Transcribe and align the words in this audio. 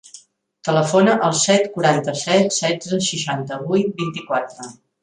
Telefona 0.69 1.13
al 1.27 1.35
set, 1.41 1.69
quaranta-set, 1.77 2.51
setze, 2.61 3.03
seixanta-vuit, 3.13 3.97
vint-i-quatre. 4.03 4.73